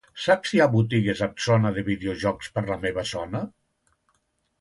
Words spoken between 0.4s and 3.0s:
si hi ha botigues amb zona de videojocs per la